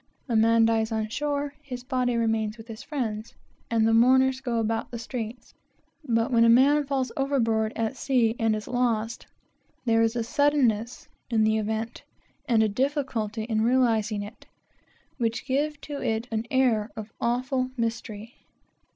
A 0.27 0.35
man 0.35 0.65
dies 0.65 0.91
on 0.91 1.09
shore; 1.09 1.53
his 1.61 1.83
body 1.83 2.15
remains 2.17 2.57
with 2.57 2.67
his 2.67 2.81
friends, 2.81 3.35
and 3.69 3.87
"the 3.87 3.93
mourners 3.93 4.41
go 4.41 4.57
about 4.59 4.89
the 4.89 4.97
streets;" 4.97 5.53
but 6.03 6.31
when 6.31 6.43
a 6.43 6.49
man 6.49 6.83
falls 6.87 7.11
overboard 7.15 7.71
at 7.75 7.95
sea 7.95 8.35
and 8.39 8.55
is 8.55 8.67
lost, 8.67 9.27
there 9.85 10.01
is 10.01 10.15
a 10.15 10.23
suddenness 10.23 11.07
in 11.29 11.43
the 11.43 11.59
event, 11.59 12.01
and 12.47 12.63
a 12.63 12.67
difficulty 12.67 13.43
in 13.43 13.61
realizing 13.61 14.23
it, 14.23 14.47
which 15.19 15.45
give 15.45 15.79
to 15.81 16.01
it 16.01 16.27
an 16.31 16.47
air 16.49 16.89
of 16.95 17.11
awful 17.21 17.69
mystery. 17.77 18.33